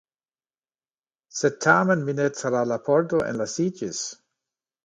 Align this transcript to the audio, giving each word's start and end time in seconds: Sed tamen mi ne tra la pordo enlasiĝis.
Sed 1.41 1.59
tamen 1.67 2.03
mi 2.07 2.17
ne 2.21 2.27
tra 2.39 2.65
la 2.73 2.81
pordo 2.89 3.23
enlasiĝis. 3.29 4.05